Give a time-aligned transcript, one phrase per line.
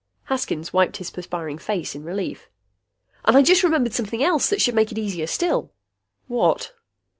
[0.23, 2.49] Haskins wiped his perspiring face in relief.
[3.23, 5.73] "And I just remembered something else that should make it easier still."
[6.27, 6.73] "What?"